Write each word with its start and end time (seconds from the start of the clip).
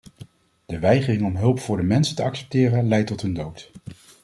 De 0.65 0.79
weigering 0.79 1.23
om 1.25 1.35
hulp 1.35 1.59
voor 1.59 1.77
de 1.77 1.83
mensen 1.83 2.15
te 2.15 2.23
accepteren 2.23 2.87
leidt 2.87 3.07
tot 3.07 3.21
hun 3.21 3.33
dood. 3.33 3.71